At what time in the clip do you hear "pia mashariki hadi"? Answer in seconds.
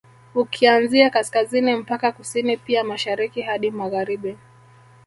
2.57-3.71